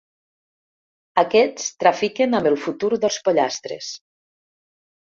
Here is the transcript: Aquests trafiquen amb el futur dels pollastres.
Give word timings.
Aquests 1.23 1.69
trafiquen 1.85 2.35
amb 2.39 2.51
el 2.55 2.59
futur 2.65 2.93
dels 3.07 3.23
pollastres. 3.31 3.95